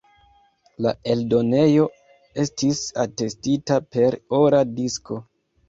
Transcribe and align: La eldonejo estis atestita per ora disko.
La 0.85 0.93
eldonejo 1.15 1.85
estis 2.45 2.83
atestita 3.05 3.81
per 3.95 4.21
ora 4.43 4.67
disko. 4.83 5.23